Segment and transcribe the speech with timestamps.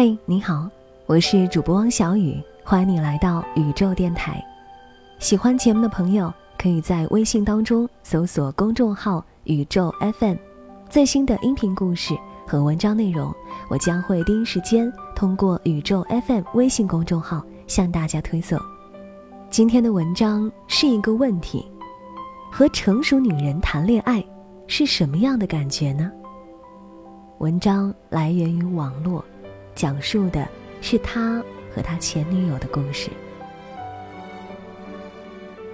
[0.00, 0.70] 嘿，你好，
[1.06, 4.40] 我是主播汪小雨，欢迎你来到宇宙电台。
[5.18, 10.36] 喜欢节目的朋友，可以在微信当中搜索公众号“宇宙 FM”，
[10.88, 13.34] 最新的音频故事和文章内容，
[13.68, 18.56] 我将会第一时间通过宇宙 FM 微信公众号向大家推送。
[19.50, 21.68] 今天的文章是一个问题：
[22.52, 24.24] 和成熟女人谈恋爱
[24.68, 26.08] 是什么样的感觉呢？
[27.38, 29.24] 文章来源于网络。
[29.78, 30.44] 讲述的
[30.80, 31.40] 是他
[31.72, 33.08] 和他前女友的故事。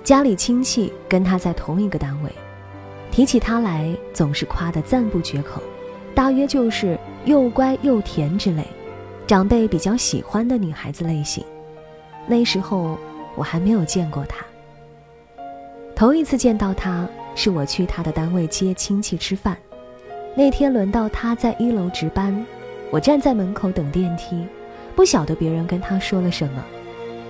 [0.03, 2.31] 家里亲戚跟他在同一个单位，
[3.11, 5.63] 提起他来总是夸得赞不绝口，
[6.15, 8.67] 大约就是又乖又甜之类，
[9.27, 11.43] 长辈比较喜欢的女孩子类型。
[12.27, 12.99] 那时候
[13.35, 14.45] 我还没有见过他，
[15.97, 19.57] 头一次见到他是我去他的单位接亲戚吃饭，
[20.37, 22.45] 那天轮到他在一楼值班。
[22.95, 24.47] 我站在门口等电梯，
[24.95, 26.65] 不晓得别人跟他说了什么，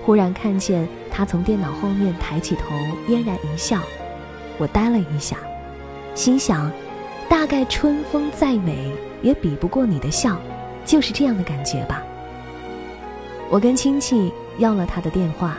[0.03, 2.75] 忽然看见他从电脑后面抬起头，
[3.07, 3.81] 嫣然一笑。
[4.59, 5.37] 我呆了一下，
[6.13, 6.71] 心想，
[7.27, 8.93] 大概春风再美
[9.23, 10.37] 也比不过你的笑，
[10.85, 12.03] 就是这样的感觉吧。
[13.49, 15.57] 我跟亲戚要了他的电话，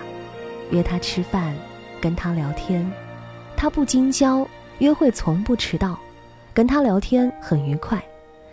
[0.70, 1.52] 约他吃饭，
[2.00, 2.88] 跟他聊天。
[3.56, 4.46] 他不经交，
[4.78, 5.98] 约会从不迟到，
[6.54, 8.00] 跟他聊天很愉快。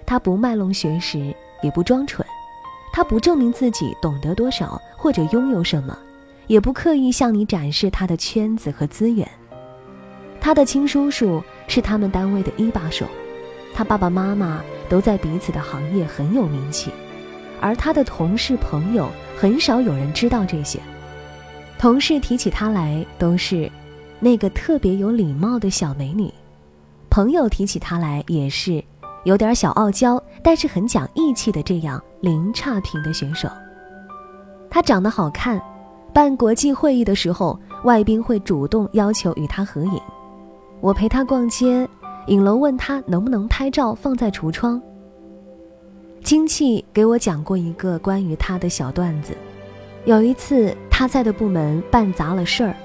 [0.04, 2.24] 他不卖弄学识，也不装蠢，
[2.92, 5.98] 他不证明自己懂得多少或者拥有什么，
[6.46, 9.28] 也不刻意向你展示他的圈子和资源。
[10.40, 13.08] 他的亲叔叔是他们单位的一把手，
[13.74, 16.92] 他爸爸妈妈都在彼此的行业很有名气，
[17.62, 20.80] 而他的同事朋友很少有人知道这些。
[21.80, 23.72] 同事提起他来都是
[24.20, 26.30] 那个特别有礼貌的小美女，
[27.10, 28.84] 朋友提起他来也是。
[29.24, 33.48] 有点小傲娇，但是很讲义气的这样零差评的选手。
[34.70, 35.62] 他长得好看，
[36.12, 40.02] 办国际会议的时候，外宾会主动要求与他合影。
[40.82, 41.88] 我陪他逛街，
[42.28, 44.82] 影楼问他能不能拍照放在橱窗。
[46.24, 49.36] 亲戚给我讲过一个关于他的小段子：
[50.06, 52.76] 有一次他在的部门办砸了事儿，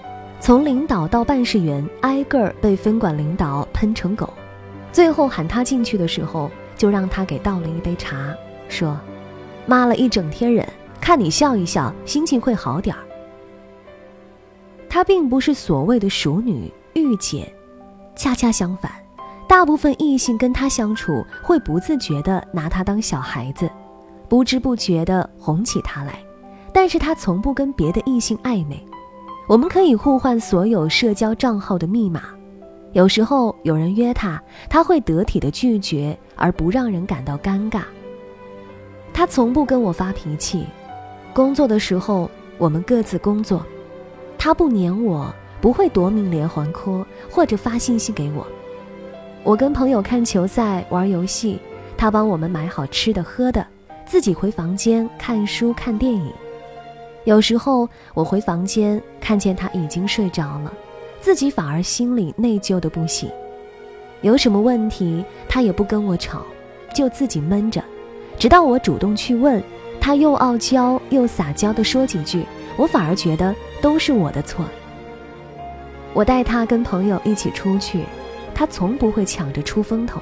[0.40, 4.28] 从领导到办事员挨个儿被分管领导喷成狗。
[4.92, 8.34] 最后喊他进去的时候，就让他给倒了一杯茶，
[8.68, 8.98] 说
[9.66, 10.66] ：“骂了一整天人，
[11.00, 13.02] 看你笑一笑，心情会好点儿。”
[14.88, 17.52] 她并不是所谓的熟女御姐，
[18.16, 18.90] 恰恰相反，
[19.46, 23.70] 大部分异性跟她相处会不自觉地拿她当小孩子，
[24.28, 26.18] 不知不觉地哄起她来。
[26.72, 28.82] 但是她从不跟别的异性暧昧，
[29.46, 32.22] 我们可以互换所有社交账号的密码。
[32.92, 37.82] 有时候有人约他，他会得体的拒绝，而不让人感到尴尬。
[39.12, 40.64] 他从不跟我发脾气，
[41.34, 43.64] 工作的时候我们各自工作，
[44.38, 48.46] 他不黏我，不会夺命连环 call 或者发信息给我。
[49.44, 51.58] 我跟朋友看球赛、玩游戏，
[51.96, 53.66] 他帮我们买好吃的喝的，
[54.06, 56.32] 自己回房间看书看电影。
[57.24, 60.72] 有时候我回房间看见他已经睡着了。
[61.20, 63.28] 自己反而心里内疚的不行，
[64.22, 66.42] 有什么问题他也不跟我吵，
[66.94, 67.82] 就自己闷着，
[68.38, 69.62] 直到我主动去问，
[70.00, 72.44] 他又傲娇又撒娇的说几句，
[72.76, 74.64] 我反而觉得都是我的错。
[76.14, 78.02] 我带他跟朋友一起出去，
[78.54, 80.20] 他从不会抢着出风头，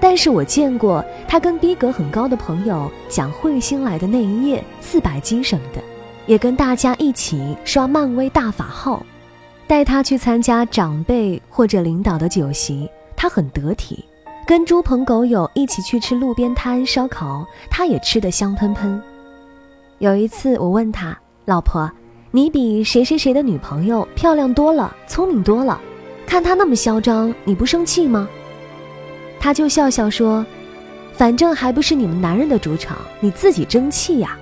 [0.00, 5.80] 但是我见过他跟逼格很高的朋友讲彗星来的那一夜四百斤什么的，
[6.26, 9.04] 也跟大家一起刷漫威大法号。
[9.66, 14.04] 带他去参加长辈或者领导的酒席，他很得体；
[14.46, 19.00] 跟猪朋狗友一起去吃路边摊烧烤，他也吃得香喷喷。
[19.98, 21.90] 有一次我问他：“老婆，
[22.30, 25.80] 你比谁谁谁的女朋友漂亮多了，聪明多了，
[26.26, 28.28] 看他那么嚣张，你不生气吗？”
[29.40, 30.44] 他就笑笑说
[31.14, 34.38] ：“反正还不是你们男人的主场，你自己争气呀。”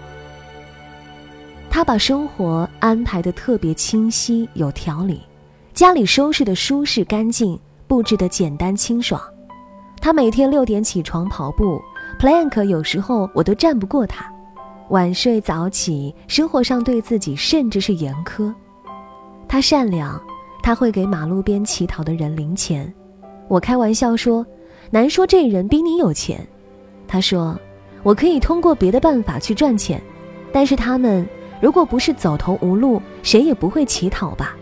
[1.75, 5.23] 他把生活安排的特别清晰有条理，
[5.73, 7.59] 家里收拾的舒适干净，
[7.89, 9.19] 布置的简单清爽。
[9.99, 11.81] 他每天六点起床跑步
[12.21, 14.31] ，plank 有时候我都站不过他。
[14.91, 18.53] 晚睡早起，生活上对自己甚至是严苛。
[19.49, 20.23] 他善良，
[20.63, 22.93] 他会给马路边乞讨的人零钱。
[23.49, 24.45] 我开玩笑说，
[24.91, 26.47] 难说这人比你有钱。
[27.09, 27.59] 他说，
[28.03, 29.99] 我可以通过别的办法去赚钱，
[30.53, 31.27] 但是他们。
[31.62, 34.56] 如果不是走投无路，谁也不会乞讨吧？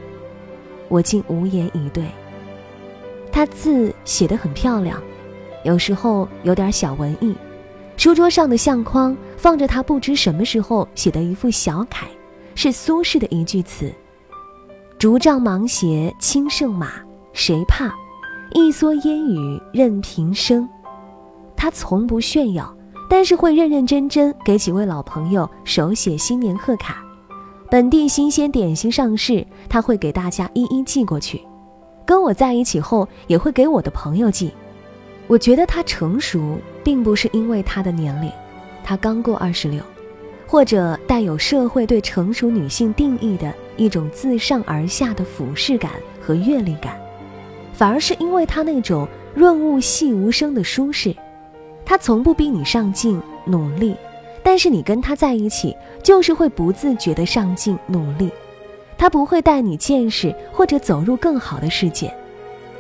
[0.89, 2.05] 我竟无言以对。
[3.33, 5.03] 他字写得很漂亮，
[5.65, 7.35] 有时候有点小文艺。
[7.97, 12.07] 书桌上的相框放着他不知什么时候写的一副小楷，
[12.55, 13.91] 是苏轼的一句词
[14.99, 16.93] ：“竹杖芒鞋轻胜马，
[17.33, 17.95] 谁怕？
[18.53, 20.69] 一蓑烟雨任平生。”
[21.57, 22.75] 他从不炫耀，
[23.11, 27.05] 但是会认认真真给几位老朋友手写新年贺卡。
[27.69, 31.43] 本地新鲜点心上市，他会给大家一一寄过去。
[32.07, 34.53] 跟我在一起后，也会给我的朋友寄。
[35.27, 38.31] 我觉得他成熟，并不是因为他的年龄，
[38.85, 39.83] 他刚过二十六，
[40.47, 45.91] 或者带有社会对成熟女性定义的一种自上而下的俯视感
[46.21, 46.97] 和阅历感，
[47.73, 51.13] 反而是因为他那种润物细无声的舒适。
[51.91, 53.97] 他从不逼你上进努力，
[54.45, 58.31] 但是你跟他在一起，就是会不自觉的上进努力。
[58.97, 62.15] 他不会带你见识或者走入更好的世界。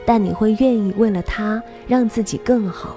[0.06, 2.94] 但你会愿意为了他让自己更好，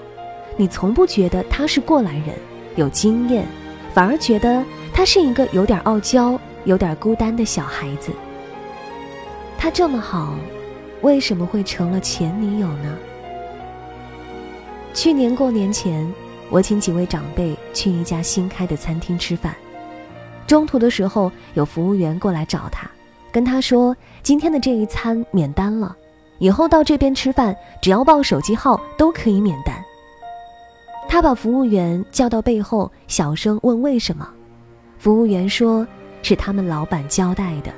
[0.56, 2.36] 你从不觉得他是过来人，
[2.76, 3.44] 有经验，
[3.92, 4.64] 反而觉得
[4.94, 8.12] 他是一个有点傲娇、有点孤单的小孩子。
[9.58, 10.36] 他这么好，
[11.02, 12.96] 为什么会成了前女友呢？
[14.94, 16.08] 去年过年前，
[16.52, 19.56] 我请几位长辈去一家新开的餐厅吃饭，
[20.46, 22.90] 中途的时候有服务员过来找他，
[23.32, 25.96] 跟他说今天的这一餐免单了。
[26.38, 29.76] 以后到这边吃饭，只要报手机号都可以免单。
[31.08, 34.30] 他把服务员叫到背后，小声问为什么。
[35.00, 35.86] 服务员说
[36.22, 37.74] 是他们老板交代的。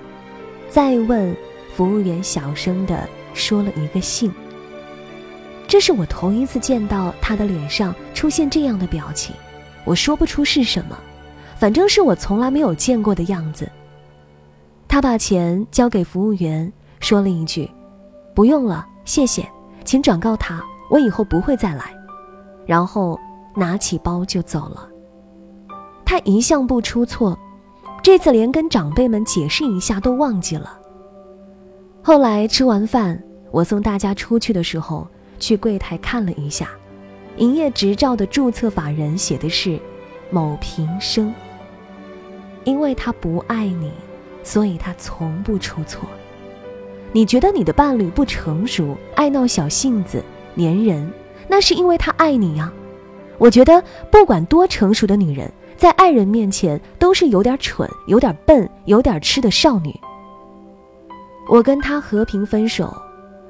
[0.69, 1.35] 再问，
[1.73, 4.31] 服务员小声的说了一个姓。
[5.67, 9.35] 这是我头一次见到他的脸上出现这样的表情，
[9.83, 10.97] 我说不出是什么，
[11.57, 13.69] 反正是我从来没有见过的样子。
[14.88, 17.69] 他把钱交给服务员，说了一句。
[18.33, 19.47] 不用了，谢谢，
[19.83, 21.85] 请转告他，我以后不会再来。
[22.65, 23.19] 然后
[23.56, 24.88] 拿起包就走了。
[26.06, 27.38] 他一向不出错，
[28.03, 30.77] 这次连跟长辈们解释一下都忘记了。
[32.01, 33.21] 后来吃完饭，
[33.51, 35.07] 我送大家出去的时候，
[35.40, 36.70] 去柜台看了一下，
[37.38, 39.80] 营业执照的注册法人写的是
[40.30, 41.34] 某平生。
[42.64, 43.92] 因为他不爱你，
[44.44, 46.08] 所以他从不出错。
[47.12, 50.24] 你觉得你的伴侣不成熟、爱闹小性子、
[50.58, 51.12] 粘人，
[51.48, 52.74] 那是因为他爱你呀。
[53.38, 59.94] 我觉得不管多成熟的女人，在爱人面前都是有点蠢、有点笨、有点痴的少女。
[61.48, 62.92] 我跟他和平分手，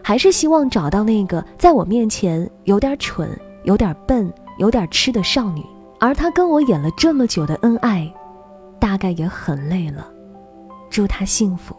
[0.07, 3.28] 还是希望找到那个在我面前有点蠢、
[3.63, 5.66] 有点笨、有点痴的少女。
[6.00, 8.13] 而他跟我演了这么久的恩爱，
[8.80, 10.07] 大概也很累了。
[10.92, 11.75] 祝他幸福。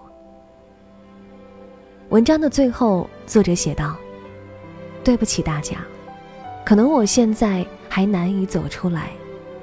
[2.09, 3.95] 文章的最后，作者写道
[5.05, 5.77] ：“对不起大家，
[6.65, 9.13] 可能我现在还难以走出来，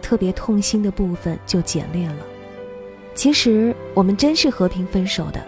[0.02, 2.26] 特别痛心的部分就简略了。
[3.14, 5.46] 其实我们真是和平分手的。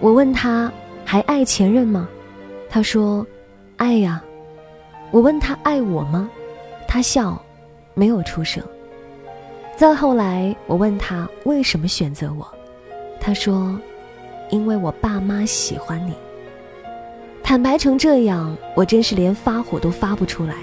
[0.00, 0.72] 我问他
[1.04, 2.08] 还爱前任吗？
[2.68, 3.26] 他说
[3.76, 4.22] 爱呀。
[5.12, 6.28] 我问他爱我吗？
[6.88, 7.40] 他笑，
[7.94, 8.62] 没有出声。
[9.76, 12.46] 再后来我问他为什么选择我，
[13.20, 13.78] 他说
[14.50, 16.12] 因为我爸妈喜欢你。”
[17.42, 20.54] 坦白成这样，我真是连发火都发不出来，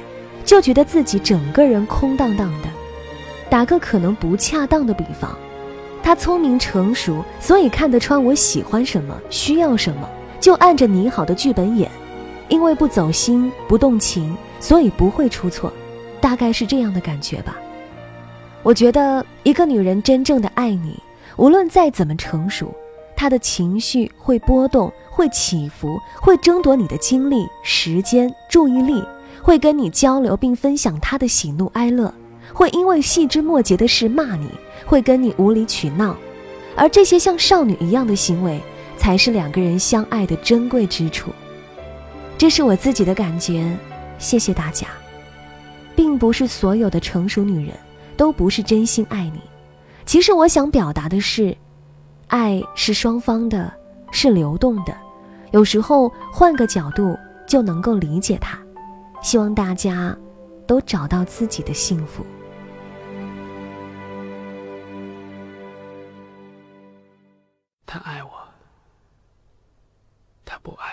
[0.44, 2.68] 就觉得自己整个人空荡荡的。
[3.50, 5.36] 打个可能不恰当的比方，
[6.04, 10.10] 他聪明成熟，所以看得穿我喜欢什么，需要什么，
[10.42, 11.90] 就按着拟好的剧本演。
[12.50, 15.72] 因为不走心、不动情，所以不会出错，
[16.22, 17.56] 大概是这样的感觉吧。
[18.62, 20.98] 我觉得一个女人真正的爱你，
[21.38, 22.74] 无论再怎么成熟，
[23.16, 24.92] 她的情绪会波动。
[25.16, 29.00] 会起伏，会争夺你的精力、时间、注意力，
[29.44, 32.12] 会跟你交流并分享她的喜怒哀乐，
[32.52, 34.50] 会因为细枝末节的事骂你，
[34.88, 36.18] 会跟你无理取闹，
[36.76, 38.60] 而这些像少女一样的行为，
[38.98, 41.30] 才是两个人相爱的珍贵之处。
[42.44, 43.74] 这是我自己的感觉，
[44.20, 44.88] 谢谢大家。
[45.96, 47.74] 并不是所有的成熟女人
[48.18, 49.40] 都不是真心爱你，
[50.06, 51.56] 其实我想表达的是，
[52.28, 53.74] 爱是双方的，
[54.12, 54.94] 是流动的。
[55.52, 58.60] 有时候换个角度就能够理解他，
[59.22, 60.14] 希望大家
[60.68, 62.26] 都找到自己的幸福。
[67.86, 68.30] 他爱我，
[70.44, 70.93] 他不爱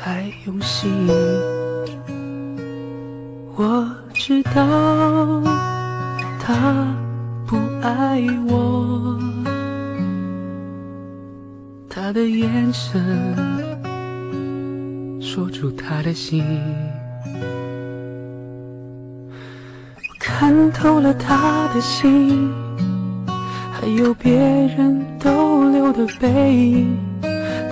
[0.00, 0.88] 太用心。
[3.56, 5.42] 我知道
[6.38, 6.86] 他
[7.44, 9.18] 不爱我，
[11.88, 13.34] 他的眼神
[15.20, 16.44] 说出他的心。
[20.20, 22.48] 看透了他的心，
[23.72, 26.96] 还有别人逗留的背影，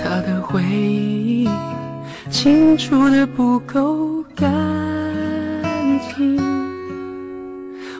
[0.03, 1.26] 他的回忆
[2.31, 4.47] 清楚的不够干
[6.15, 6.37] 净。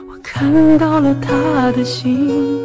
[0.09, 2.59] 我看到了他的心，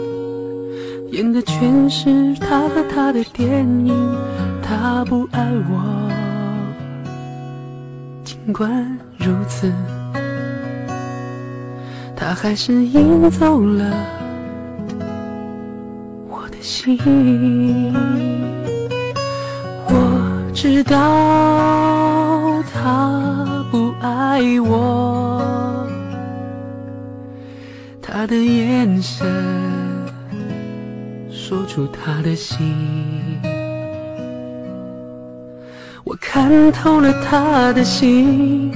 [1.11, 3.95] 演的全是他和他的电影。
[4.63, 6.11] 他不爱我，
[8.25, 9.73] 尽管如此。
[12.17, 13.93] 他还是赢走了
[16.29, 16.99] 我的心。
[20.63, 25.85] 知道他不爱我，
[28.01, 29.27] 他的眼神
[31.33, 33.41] 说出他的心。
[36.05, 38.71] 我看透了他的心。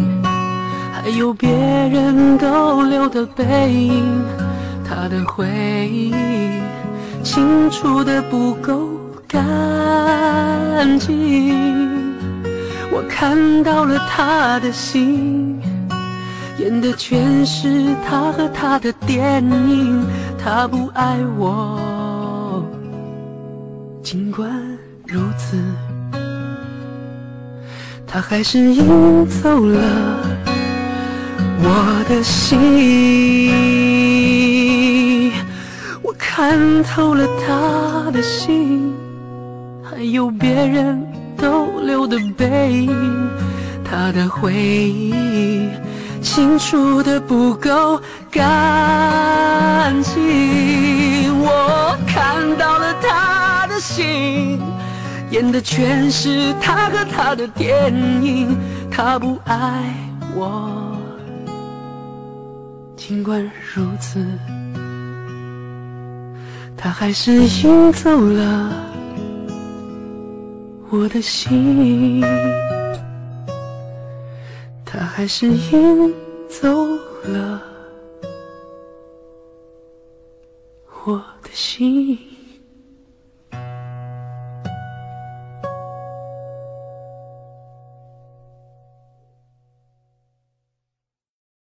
[0.92, 4.24] 还有别人逗留的背影，
[4.84, 5.46] 他的回
[5.88, 6.12] 忆
[7.22, 8.88] 清楚的不够
[9.28, 9.40] 干
[10.76, 12.14] 安静。
[12.92, 15.58] 我看到了他的心，
[16.58, 20.04] 演的全是他和他的电影。
[20.38, 22.62] 他不爱我，
[24.02, 24.48] 尽管
[25.06, 25.56] 如此，
[28.06, 30.20] 他还是赢走了。
[31.58, 33.50] 我的心，
[36.02, 38.94] 我看透了他的心，
[39.96, 41.02] 还有别人
[41.38, 43.30] 逗留的背影，
[43.82, 45.70] 他的回忆
[46.20, 47.98] 清楚的不够
[48.30, 51.32] 干净。
[51.40, 54.60] 我看到了他的心，
[55.30, 57.90] 演的全是他和他的电
[58.22, 58.54] 影，
[58.90, 59.82] 他不爱
[60.34, 60.94] 我。
[62.98, 63.42] 尽管
[63.74, 64.22] 如此，
[66.76, 68.85] 他还是赢走了
[70.98, 72.22] 我的心，
[74.82, 76.14] 他还是赢
[76.48, 76.68] 走
[77.22, 77.62] 了
[81.04, 82.18] 我的心。